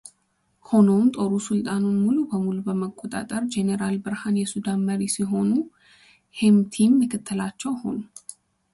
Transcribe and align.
ሆኖም 0.69 1.03
ጦሩ 1.15 1.29
ስልጣኑን 1.47 1.97
ሙሉ 2.05 2.17
በሙሉ 2.31 2.57
በመቆጣጠር 2.69 3.43
ጄነራል 3.55 3.95
ቡርሃን 4.05 4.41
የሱዳን 4.43 4.81
መሪ 4.89 5.01
ሲሆኑ 5.17 5.51
ሄምቲም 6.39 6.99
ምክትላቸው 7.03 7.75
ሆኑ። 7.83 7.97